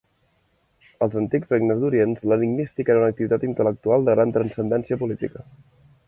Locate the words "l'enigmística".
2.31-2.93